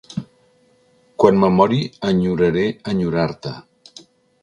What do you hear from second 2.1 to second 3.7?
enyoraré enyorar-te"